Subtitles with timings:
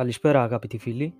[0.00, 1.14] Καλησπέρα αγαπητοί φίλοι.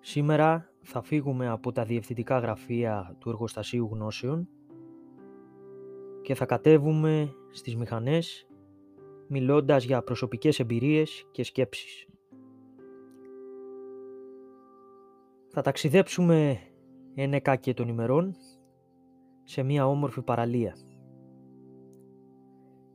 [0.00, 4.48] Σήμερα θα φύγουμε από τα διευθυντικά γραφεία του Εργοστασίου Γνώσεων
[6.22, 8.46] και θα κατέβουμε στις μηχανές
[9.28, 12.06] μιλώντας για προσωπικές εμπειρίες και σκέψεις.
[15.48, 16.58] Θα ταξιδέψουμε
[17.14, 18.34] ένα και των ημερών
[19.44, 20.76] σε μια όμορφη παραλία.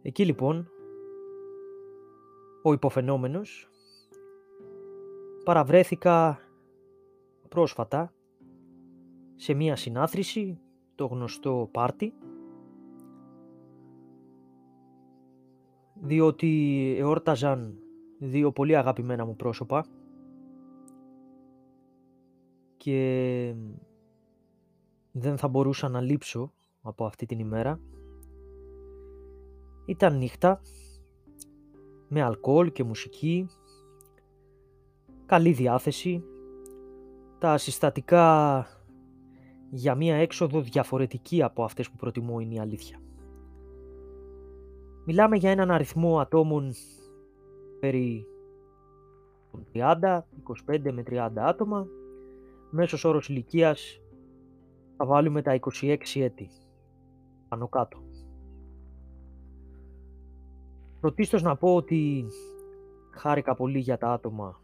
[0.01, 0.70] Εκεί λοιπόν
[2.61, 3.69] ο υποφαινόμενος.
[5.43, 6.39] Παραβρέθηκα
[7.49, 8.13] πρόσφατα
[9.35, 10.59] σε μία συνάθρηση,
[10.95, 12.13] το γνωστό πάρτι,
[15.93, 17.77] διότι εόρταζαν
[18.19, 19.85] δύο πολύ αγαπημένα μου πρόσωπα.
[22.77, 23.55] Και
[25.11, 27.79] δεν θα μπορούσα να λείψω από αυτή την ημέρα.
[29.85, 30.61] Ήταν νύχτα,
[32.13, 33.47] με αλκοόλ και μουσική,
[35.25, 36.23] καλή διάθεση,
[37.39, 38.67] τα συστατικά
[39.69, 43.01] για μία έξοδο διαφορετική από αυτές που προτιμώ είναι η αλήθεια.
[45.05, 46.73] Μιλάμε για έναν αριθμό ατόμων
[47.79, 48.25] περί
[49.73, 50.19] 30,
[50.71, 51.87] 25 με 30 άτομα,
[52.69, 54.01] μέσος όρος ηλικίας
[54.97, 56.49] θα βάλουμε τα 26 έτη,
[57.47, 58.10] πάνω κάτω.
[61.01, 62.25] Πρωτίστως να πω ότι
[63.09, 64.61] χάρηκα πολύ για τα άτομα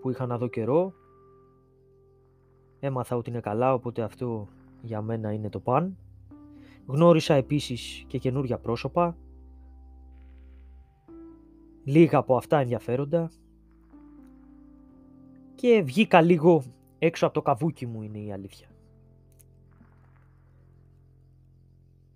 [0.00, 0.92] που είχα να δω καιρό.
[2.80, 4.48] Έμαθα ότι είναι καλά, οπότε αυτό
[4.82, 5.96] για μένα είναι το παν.
[6.86, 9.16] Γνώρισα επίσης και καινούρια πρόσωπα.
[11.84, 13.30] Λίγα από αυτά ενδιαφέροντα.
[15.54, 16.62] Και βγήκα λίγο
[16.98, 18.69] έξω από το καβούκι μου είναι η αλήθεια.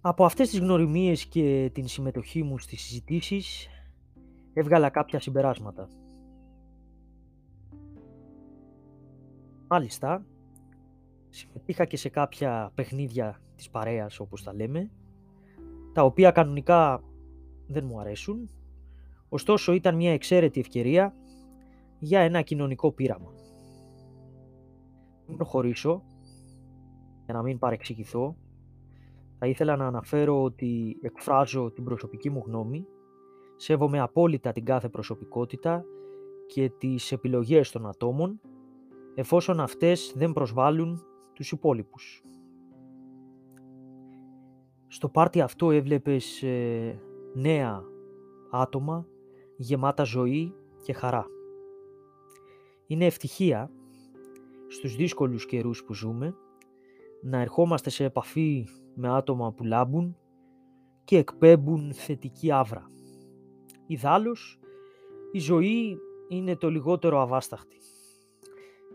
[0.06, 3.68] Από αυτές τις γνωριμίες και την συμμετοχή μου στις συζητήσεις
[4.52, 5.88] έβγαλα κάποια συμπεράσματα.
[9.68, 10.26] Μάλιστα,
[11.28, 14.90] συμμετείχα και σε κάποια παιχνίδια της παρέας όπως τα λέμε,
[15.92, 17.02] τα οποία κανονικά
[17.66, 18.50] δεν μου αρέσουν,
[19.28, 21.14] ωστόσο ήταν μια εξαίρετη ευκαιρία
[21.98, 23.32] για ένα κοινωνικό πείραμα.
[25.26, 26.02] Μην προχωρήσω,
[27.24, 28.36] για να μην παρεξηγηθώ,
[29.38, 32.86] θα ήθελα να αναφέρω ότι εκφράζω την προσωπική μου γνώμη,
[33.56, 35.84] σέβομαι απόλυτα την κάθε προσωπικότητα
[36.46, 38.40] και τις επιλογές των ατόμων,
[39.14, 41.02] εφόσον αυτές δεν προσβάλλουν
[41.32, 42.22] τους υπόλοιπους.
[44.86, 47.00] Στο πάρτι αυτό έβλεπες ε,
[47.34, 47.82] νέα
[48.50, 49.06] άτομα
[49.56, 51.26] γεμάτα ζωή και χαρά.
[52.86, 53.70] Είναι ευτυχία
[54.68, 56.34] στους δύσκολους καιρούς που ζούμε
[57.22, 60.16] να ερχόμαστε σε επαφή με άτομα που λάμπουν
[61.04, 62.90] και εκπέμπουν θετική άβρα.
[63.86, 64.58] Ιδάλλως,
[65.32, 65.96] η ζωή
[66.28, 67.76] είναι το λιγότερο αβάσταχτη.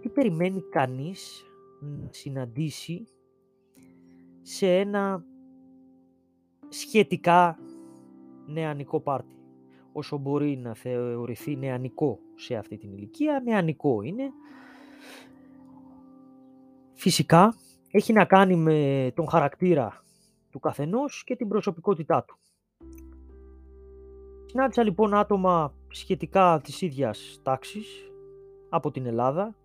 [0.02, 1.44] Τι περιμένει κανείς
[1.82, 3.08] να συναντήσει
[4.42, 5.26] σε ένα
[6.70, 7.60] σχετικά
[8.46, 9.36] νεανικό πάρτι;
[9.92, 14.32] Όσο μπορεί να θεωρηθεί νεανικό σε αυτή την ηλικία, νεανικό είναι.
[16.94, 17.56] Φυσικά,
[17.92, 20.04] έχει να κάνει με τον χαρακτήρα
[20.50, 22.38] του καθενός και την προσωπικότητά του.
[24.46, 28.12] Συνάντησα λοιπόν άτομα σχετικά της ίδιας τάξης
[28.70, 29.56] από την Ελλάδα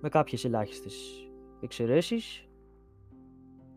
[0.00, 1.28] με κάποιες ελάχιστες
[1.60, 2.48] εξαιρέσεις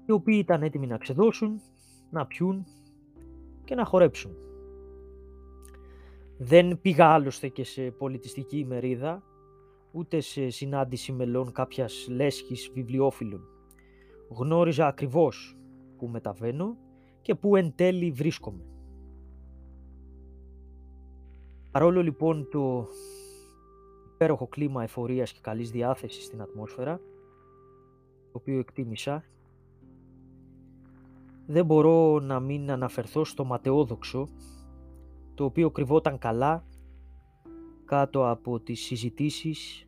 [0.06, 1.62] οι οποίοι ήταν έτοιμοι να ξεδώσουν,
[2.10, 2.66] να πιούν
[3.64, 4.36] και να χορέψουν.
[6.38, 9.24] Δεν πήγα άλλωστε και σε πολιτιστική ημερίδα
[9.92, 13.42] ούτε σε συνάντηση μελών κάποιας λέσχης βιβλιοφίλων.
[14.30, 15.58] Γνώριζα ακριβώς
[15.98, 16.78] που μεταβαίνω
[17.22, 18.64] και που εν τέλει βρίσκομαι.
[21.72, 22.88] Παρόλο λοιπόν το
[24.14, 26.98] υπέροχο κλίμα εφορίας και καλής διάθεσης στην ατμόσφαιρα,
[28.32, 29.24] το οποίο εκτίμησα,
[31.46, 34.28] δεν μπορώ να μην αναφερθώ στο ματαιόδοξο,
[35.34, 36.64] το οποίο κρυβόταν καλά
[37.90, 39.88] κάτω από τις συζητήσεις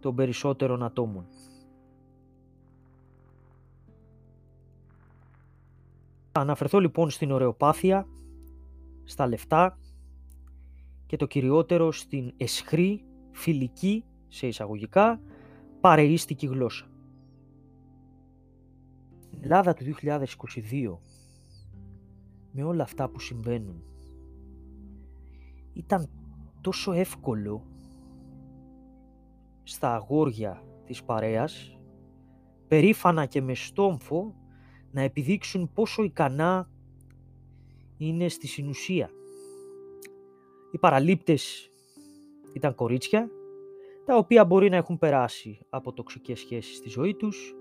[0.00, 1.26] των περισσότερων ατόμων.
[6.32, 8.06] Θα αναφερθώ λοιπόν στην ωρεοπάθεια,
[9.04, 9.78] στα λεφτά
[11.06, 15.20] και το κυριότερο στην εσχρή, φιλική, σε εισαγωγικά,
[15.80, 16.86] παρεΐστικη γλώσσα.
[19.18, 20.98] Στην Ελλάδα του 2022,
[22.52, 23.82] με όλα αυτά που συμβαίνουν,
[25.72, 26.08] ήταν
[26.60, 27.66] τόσο εύκολο
[29.62, 31.78] στα αγόρια της παρέας,
[32.68, 34.34] περήφανα και με στόμφο,
[34.90, 36.70] να επιδείξουν πόσο ικανά
[37.96, 39.10] είναι στη συνουσία.
[40.72, 41.70] Οι παραλήπτες
[42.52, 43.30] ήταν κορίτσια,
[44.04, 47.54] τα οποία μπορεί να έχουν περάσει από τοξικές σχέσεις στη ζωή τους,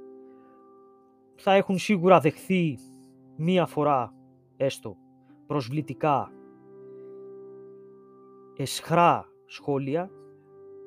[1.35, 2.77] θα έχουν σίγουρα δεχθεί
[3.37, 4.13] μία φορά
[4.57, 4.97] έστω
[5.47, 6.31] προσβλητικά
[8.61, 10.11] εσχρά σχόλια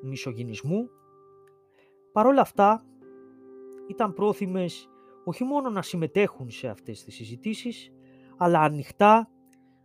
[0.01, 0.89] μισογυνισμού.
[2.11, 2.85] Παρόλα αυτά
[3.87, 4.89] ήταν πρόθυμες
[5.23, 7.91] όχι μόνο να συμμετέχουν σε αυτές τις συζητήσεις,
[8.37, 9.29] αλλά ανοιχτά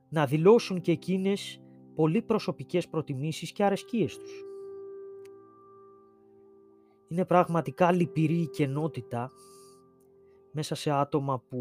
[0.08, 1.62] να δηλώσουν και εκείνες
[1.94, 4.44] πολύ προσωπικές προτιμήσεις και αρεσκίες τους.
[7.08, 9.30] Είναι πραγματικά λυπηρή η κενότητα
[10.52, 11.58] μέσα σε άτομα που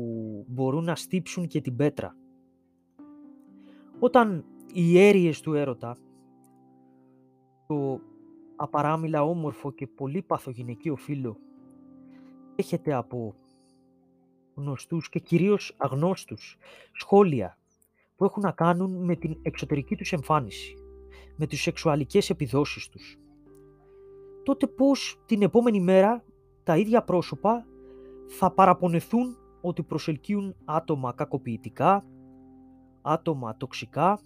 [0.47, 2.15] μπορούν να στύψουν και την πέτρα.
[3.99, 5.97] Όταν οι αίριες του έρωτα,
[7.67, 7.99] το
[8.55, 11.37] απαράμιλα όμορφο και πολύ παθογυναικείο φίλο,
[12.55, 13.35] έχετε από
[14.55, 16.57] γνωστούς και κυρίως αγνώστους
[16.91, 17.57] σχόλια
[18.15, 20.75] που έχουν να κάνουν με την εξωτερική τους εμφάνιση,
[21.35, 23.17] με τις σεξουαλικές επιδόσεις τους.
[24.43, 26.23] Τότε πώς την επόμενη μέρα
[26.63, 27.65] τα ίδια πρόσωπα
[28.27, 32.05] θα παραπονεθούν ότι προσελκύουν άτομα κακοποιητικά,
[33.01, 34.19] άτομα τοξικά,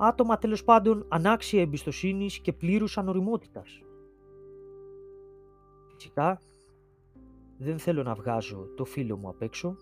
[0.00, 3.82] άτομα τέλος πάντων ανάξια εμπιστοσύνης και πλήρους ανοριμότητας.
[5.94, 6.42] Φυσικά
[7.58, 9.76] δεν θέλω να βγάζω το φίλο μου απ' έξω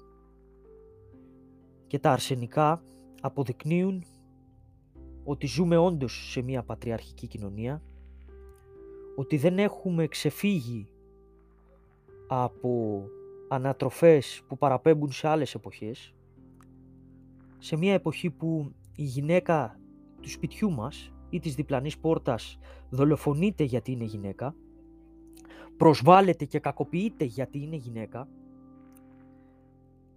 [1.86, 2.82] και τα αρσενικά
[3.20, 4.02] αποδεικνύουν
[5.24, 7.82] ότι ζούμε όντως σε μια πατριαρχική κοινωνία,
[9.16, 10.88] ότι δεν έχουμε ξεφύγει
[12.26, 13.04] από
[13.48, 16.14] ανατροφές που παραπέμπουν σε άλλες εποχές,
[17.58, 19.80] σε μια εποχή που η γυναίκα
[20.26, 22.58] του σπιτιού μας ή της διπλανής πόρτας
[22.90, 24.54] δολοφονείται γιατί είναι γυναίκα,
[25.76, 28.28] προσβάλλεται και κακοποιείται γιατί είναι γυναίκα,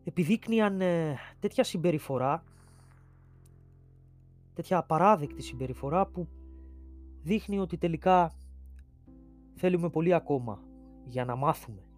[0.04, 2.44] επιδείκνυαν ε, τέτοια συμπεριφορά,
[4.54, 6.28] τέτοια απαράδεκτη συμπεριφορά που
[7.22, 8.32] δείχνει ότι τελικά
[9.54, 10.64] θέλουμε πολύ ακόμα
[11.06, 11.89] για να μάθουμε.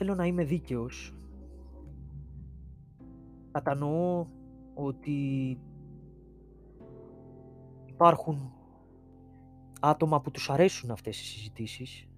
[0.00, 1.14] Θέλω να είμαι δίκαιος
[3.52, 4.26] κατανοώ
[4.74, 5.58] ότι
[7.86, 8.52] υπάρχουν
[9.80, 12.08] άτομα που τους αρέσουν αυτές οι συζητήσεις.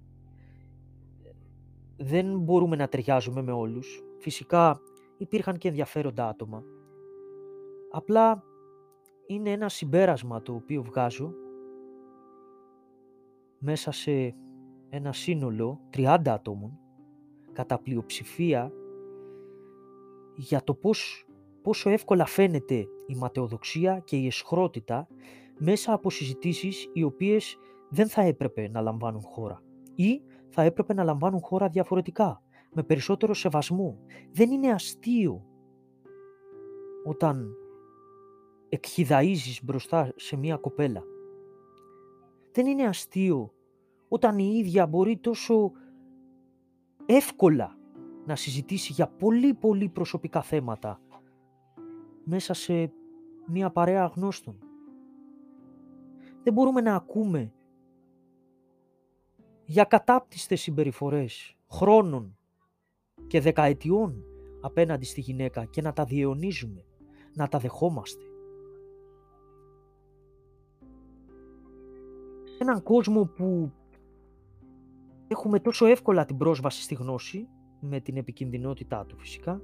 [1.96, 4.02] Δεν μπορούμε να ταιριάζουμε με όλους.
[4.18, 4.80] Φυσικά
[5.18, 6.62] υπήρχαν και ενδιαφέροντα άτομα.
[7.90, 8.42] Απλά
[9.26, 11.32] είναι ένα συμπέρασμα το οποίο βγάζω
[13.58, 14.34] μέσα σε
[14.88, 16.79] ένα σύνολο 30 ατόμων
[17.52, 18.72] κατά πλειοψηφία
[20.34, 21.26] για το πώς,
[21.62, 25.08] πόσο εύκολα φαίνεται η ματαιοδοξία και η εσχρότητα
[25.58, 27.56] μέσα από συζητήσεις οι οποίες
[27.88, 29.62] δεν θα έπρεπε να λαμβάνουν χώρα
[29.94, 32.42] ή θα έπρεπε να λαμβάνουν χώρα διαφορετικά,
[32.72, 33.98] με περισσότερο σεβασμό.
[34.32, 35.44] Δεν είναι αστείο
[37.04, 37.54] όταν
[38.68, 41.02] εκχυδαΐζεις μπροστά σε μία κοπέλα.
[42.52, 43.52] Δεν είναι αστείο
[44.08, 45.72] όταν η ίδια μπορεί τόσο
[47.14, 47.76] εύκολα
[48.26, 51.00] να συζητήσει για πολύ πολύ προσωπικά θέματα
[52.24, 52.92] μέσα σε
[53.46, 54.58] μια παρέα γνώστων.
[56.42, 57.52] Δεν μπορούμε να ακούμε
[59.64, 62.38] για κατάπτυστες συμπεριφορές χρόνων
[63.26, 64.24] και δεκαετιών
[64.60, 66.84] απέναντι στη γυναίκα και να τα διαιωνίζουμε,
[67.34, 68.24] να τα δεχόμαστε.
[72.44, 73.72] Σε έναν κόσμο που
[75.32, 77.48] έχουμε τόσο εύκολα την πρόσβαση στη γνώση,
[77.80, 79.60] με την επικινδυνότητά του φυσικά,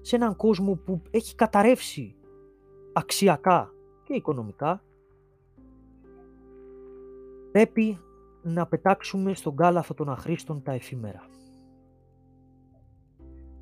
[0.00, 2.16] σε έναν κόσμο που έχει καταρρεύσει
[2.92, 3.70] αξιακά
[4.02, 4.82] και οικονομικά,
[7.52, 7.98] πρέπει
[8.42, 11.28] να πετάξουμε στον κάλαθο των αχρήστων τα εφήμερα.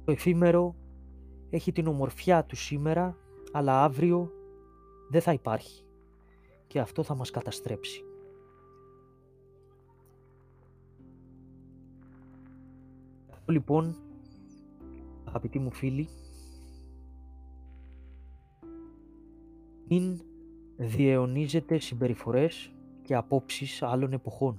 [0.05, 0.75] Το εφήμερο
[1.51, 3.17] έχει την ομορφιά του σήμερα,
[3.53, 4.33] αλλά αύριο
[5.11, 5.85] δεν θα υπάρχει
[6.67, 8.05] και αυτό θα μας καταστρέψει.
[13.51, 13.97] Λοιπόν,
[15.25, 16.09] αγαπητοί μου φίλοι,
[19.89, 20.21] μην
[20.77, 24.59] διαιωνίζετε συμπεριφορές και απόψεις άλλων εποχών.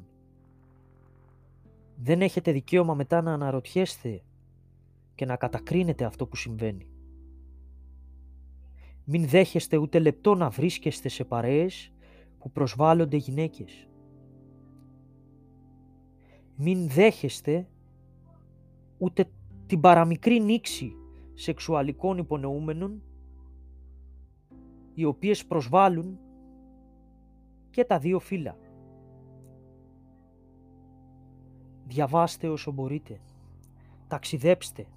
[1.96, 4.24] Δεν έχετε δικαίωμα μετά να αναρωτιέστε
[5.16, 6.88] και να κατακρίνετε αυτό που συμβαίνει.
[9.06, 11.92] Μην δέχεστε ούτε λεπτό να βρίσκεστε σε παρέες
[12.40, 13.88] που προσβάλλονται γυναίκες.
[16.56, 17.68] Μην δέχεστε
[19.02, 19.30] ούτε
[19.66, 20.96] την παραμικρή νήξη
[21.34, 23.04] σεξουαλικών υπονοούμενων
[24.94, 26.20] οι οποίες προσβάλλουν
[27.70, 28.58] και τα δύο φύλλα.
[31.88, 33.22] Διαβάστε όσο μπορείτε.
[34.08, 34.88] ταξιδέψτε.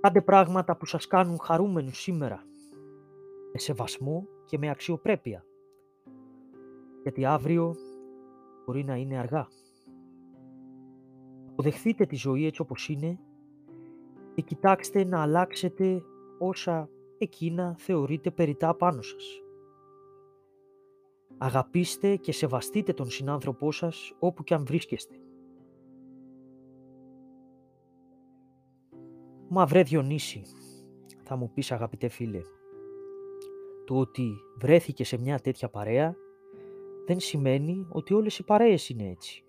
[0.00, 2.42] Κάντε πράγματα που σας κάνουν χαρούμενους σήμερα,
[3.52, 5.44] με σεβασμό και με αξιοπρέπεια.
[7.02, 7.74] Γιατί αύριο
[8.64, 9.48] μπορεί να είναι αργά.
[11.62, 13.18] Αποδεχθείτε τη ζωή έτσι όπως είναι
[14.34, 16.02] και κοιτάξτε να αλλάξετε
[16.38, 16.88] όσα
[17.18, 19.42] εκείνα θεωρείτε περιτά πάνω σας.
[21.38, 25.14] Αγαπήστε και σεβαστείτε τον συνάνθρωπό σας όπου και αν βρίσκεστε.
[29.48, 30.42] Μα βρε Διονύση,
[31.22, 32.40] θα μου πεις αγαπητέ φίλε,
[33.84, 36.16] το ότι βρέθηκε σε μια τέτοια παρέα
[37.06, 39.44] δεν σημαίνει ότι όλες οι παρέες είναι έτσι.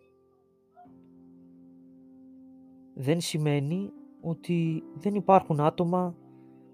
[2.93, 6.15] Δεν σημαίνει ότι δεν υπάρχουν άτομα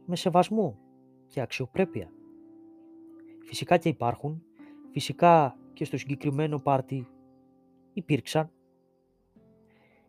[0.05, 0.79] με σεβασμό
[1.27, 2.11] και αξιοπρέπεια.
[3.45, 4.43] Φυσικά και υπάρχουν,
[4.91, 7.07] φυσικά και στο συγκεκριμένο πάρτι
[7.93, 8.51] υπήρξαν.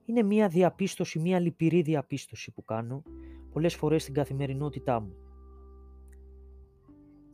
[0.04, 3.02] Είναι μία διαπίστωση, μία λυπηρή διαπίστωση που κάνω
[3.52, 5.14] πολλές φορές στην καθημερινότητά μου.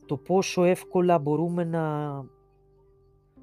[0.05, 2.25] Το πόσο εύκολα μπορούμε να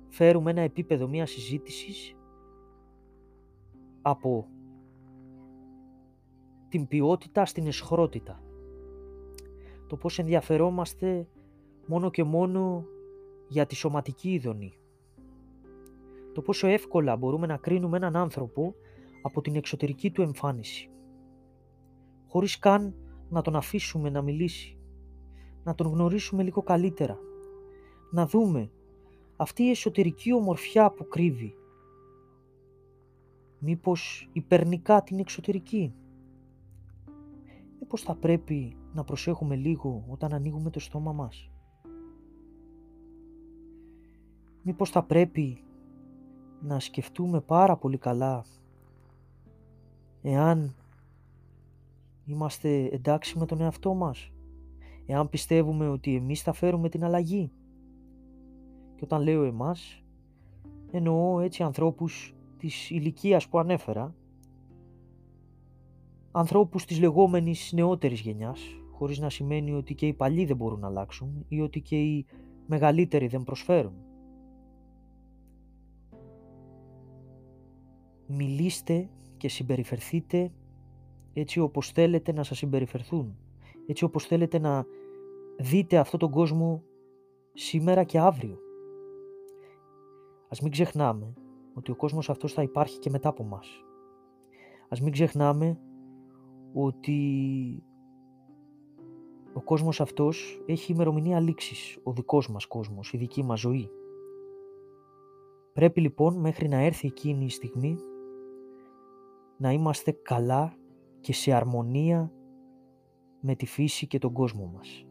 [0.09, 2.17] φέρουμε ένα επίπεδο μία συζήτησης
[4.03, 4.49] από
[6.75, 8.43] την ποιότητα στην εσχρότητα.
[9.87, 11.29] Το πώς ενδιαφερόμαστε
[11.87, 12.85] μόνο και μόνο
[13.49, 14.79] για τη σωματική ειδονή.
[16.33, 18.75] Το πόσο εύκολα μπορούμε να κρίνουμε έναν άνθρωπο
[19.23, 20.91] από την εξωτερική του εμφάνιση.
[22.27, 22.95] Χωρίς καν
[23.29, 24.79] να τον αφήσουμε να μιλήσει.
[25.65, 27.19] Να τον γνωρίσουμε λίγο καλύτερα.
[28.11, 28.71] Να δούμε
[29.37, 31.55] αυτή η εσωτερική ομορφιά που κρύβει.
[33.59, 35.95] Μήπως υπερνικά την εξωτερική.
[37.95, 41.51] Μήπως θα πρέπει να προσέχουμε λίγο όταν ανοίγουμε το στόμα μας;
[44.63, 45.65] Μήπως θα πρέπει
[46.61, 48.45] να σκεφτούμε πάρα πολύ καλά
[50.23, 50.75] εάν
[52.25, 54.33] είμαστε εντάξει με τον εαυτό μας,
[55.07, 57.53] εάν πιστεύουμε ότι εμείς θα φέρουμε την αλλαγή;
[58.95, 60.03] Και όταν λέω εμάς,
[60.91, 64.15] εννοώ έτσι ανθρώπους της ηλικίας που ανέφερα,
[66.37, 68.61] ανθρώπους της λεγόμενης νεότερης γενιάς,
[68.91, 72.27] χωρίς να σημαίνει ότι και οι παλιοί δεν μπορούν να αλλάξουν ή ότι και οι
[72.67, 73.95] μεγαλύτεροι δεν προσφέρουν.
[78.27, 80.53] Μιλήστε και συμπεριφερθείτε
[81.33, 83.37] έτσι όπως θέλετε να σας συμπεριφερθούν,
[83.87, 84.85] έτσι όπως θέλετε να
[85.59, 86.83] δείτε αυτόν τον κόσμο
[87.53, 88.59] σήμερα και αύριο.
[90.49, 91.35] Ας μην ξεχνάμε
[91.75, 93.67] ότι ο κόσμος αυτός θα υπάρχει και μετά από μας.
[94.89, 95.79] Ας μην ξεχνάμε
[96.75, 97.83] ότι
[99.55, 103.91] ο κόσμος αυτός έχει ημερομηνία λήξης, ο δικός μας κόσμος, η δική μας ζωή.
[105.73, 107.99] Πρέπει λοιπόν μέχρι να έρθει εκείνη η στιγμή
[109.57, 110.77] να είμαστε καλά
[111.21, 112.33] και σε αρμονία
[113.41, 115.07] με τη φύση και τον κόσμο μας.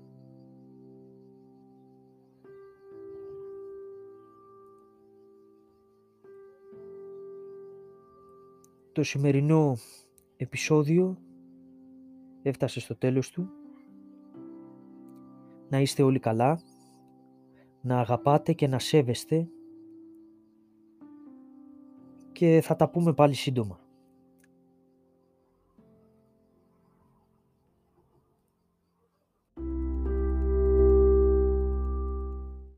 [8.92, 9.76] Το σημερινό
[10.38, 11.18] επεισόδιο
[12.44, 13.50] έφτασε στο τέλος του.
[15.70, 16.62] Να είστε όλοι καλά,
[17.82, 19.48] να αγαπάτε και να σέβεστε
[22.32, 23.83] και θα τα πούμε πάλι σύντομα.